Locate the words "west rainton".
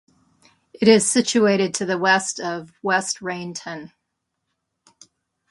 2.81-3.91